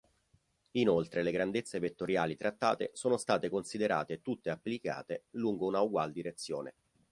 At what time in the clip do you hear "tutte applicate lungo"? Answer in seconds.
4.23-5.67